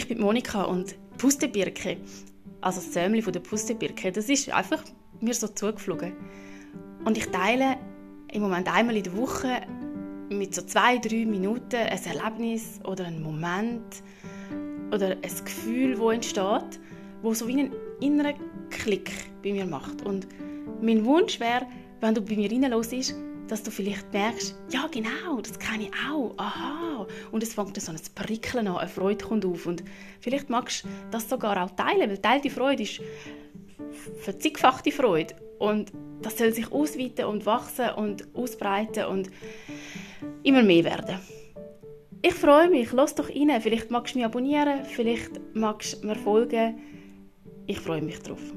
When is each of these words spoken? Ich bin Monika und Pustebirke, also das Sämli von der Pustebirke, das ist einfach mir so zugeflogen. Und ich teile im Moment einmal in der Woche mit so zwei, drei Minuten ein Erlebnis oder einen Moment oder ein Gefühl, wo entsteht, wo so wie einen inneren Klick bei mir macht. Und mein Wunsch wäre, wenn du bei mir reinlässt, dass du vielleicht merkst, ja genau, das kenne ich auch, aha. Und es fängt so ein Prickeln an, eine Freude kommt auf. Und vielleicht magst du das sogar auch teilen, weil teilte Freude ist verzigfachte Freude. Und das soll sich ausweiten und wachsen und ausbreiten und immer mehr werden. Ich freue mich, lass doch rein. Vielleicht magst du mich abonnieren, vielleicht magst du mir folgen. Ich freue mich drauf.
Ich 0.00 0.08
bin 0.08 0.18
Monika 0.18 0.62
und 0.62 0.96
Pustebirke, 1.18 1.98
also 2.62 2.80
das 2.80 2.94
Sämli 2.94 3.20
von 3.20 3.34
der 3.34 3.40
Pustebirke, 3.40 4.10
das 4.10 4.30
ist 4.30 4.48
einfach 4.50 4.82
mir 5.20 5.34
so 5.34 5.46
zugeflogen. 5.46 6.14
Und 7.04 7.18
ich 7.18 7.26
teile 7.26 7.76
im 8.32 8.40
Moment 8.40 8.74
einmal 8.74 8.96
in 8.96 9.02
der 9.02 9.14
Woche 9.14 9.60
mit 10.30 10.54
so 10.54 10.62
zwei, 10.62 10.96
drei 10.96 11.26
Minuten 11.26 11.76
ein 11.76 12.00
Erlebnis 12.02 12.80
oder 12.84 13.04
einen 13.04 13.22
Moment 13.22 14.02
oder 14.90 15.10
ein 15.10 15.44
Gefühl, 15.44 15.98
wo 15.98 16.10
entsteht, 16.10 16.80
wo 17.20 17.34
so 17.34 17.46
wie 17.46 17.60
einen 17.60 17.72
inneren 18.00 18.36
Klick 18.70 19.12
bei 19.42 19.52
mir 19.52 19.66
macht. 19.66 20.00
Und 20.06 20.26
mein 20.80 21.04
Wunsch 21.04 21.40
wäre, 21.40 21.66
wenn 22.00 22.14
du 22.14 22.22
bei 22.22 22.36
mir 22.36 22.50
reinlässt, 22.50 23.14
dass 23.50 23.62
du 23.62 23.70
vielleicht 23.70 24.12
merkst, 24.12 24.54
ja 24.70 24.86
genau, 24.86 25.40
das 25.40 25.58
kenne 25.58 25.84
ich 25.84 25.92
auch, 26.08 26.34
aha. 26.36 27.06
Und 27.32 27.42
es 27.42 27.54
fängt 27.54 27.80
so 27.80 27.90
ein 27.90 27.98
Prickeln 28.14 28.68
an, 28.68 28.76
eine 28.76 28.88
Freude 28.88 29.24
kommt 29.24 29.44
auf. 29.44 29.66
Und 29.66 29.82
vielleicht 30.20 30.48
magst 30.50 30.84
du 30.84 30.88
das 31.10 31.28
sogar 31.28 31.62
auch 31.62 31.70
teilen, 31.70 32.08
weil 32.08 32.18
teilte 32.18 32.50
Freude 32.50 32.84
ist 32.84 33.00
verzigfachte 34.20 34.92
Freude. 34.92 35.34
Und 35.58 35.92
das 36.22 36.38
soll 36.38 36.52
sich 36.52 36.70
ausweiten 36.70 37.24
und 37.24 37.44
wachsen 37.44 37.90
und 37.96 38.28
ausbreiten 38.34 39.06
und 39.06 39.30
immer 40.42 40.62
mehr 40.62 40.84
werden. 40.84 41.18
Ich 42.22 42.34
freue 42.34 42.68
mich, 42.68 42.92
lass 42.92 43.14
doch 43.14 43.30
rein. 43.30 43.60
Vielleicht 43.60 43.90
magst 43.90 44.14
du 44.14 44.18
mich 44.18 44.26
abonnieren, 44.26 44.84
vielleicht 44.84 45.30
magst 45.54 46.02
du 46.02 46.06
mir 46.06 46.16
folgen. 46.16 46.78
Ich 47.66 47.80
freue 47.80 48.02
mich 48.02 48.20
drauf. 48.20 48.52